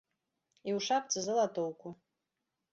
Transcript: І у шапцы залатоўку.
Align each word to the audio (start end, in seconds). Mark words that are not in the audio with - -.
І 0.71 0.75
у 0.77 0.79
шапцы 0.87 1.17
залатоўку. 1.27 1.95